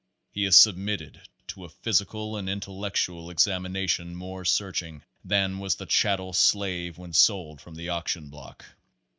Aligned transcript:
He 0.31 0.45
is 0.45 0.57
submitted 0.57 1.21
to 1.49 1.63
a 1.63 1.69
physical 1.69 2.35
and 2.35 2.49
intellectual 2.49 3.29
examination 3.29 4.15
more 4.15 4.43
searching 4.43 5.03
than 5.23 5.59
was 5.59 5.75
the 5.75 5.85
chattel 5.85 6.33
slave 6.33 6.97
when 6.97 7.13
sold 7.13 7.61
from 7.61 7.75
the 7.75 7.89
auction 7.89 8.31
block. 8.31 8.65